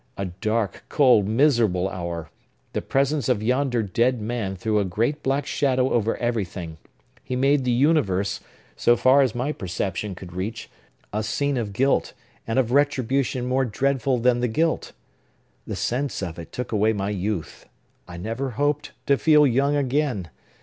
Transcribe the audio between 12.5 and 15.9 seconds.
of retribution more dreadful than the guilt. The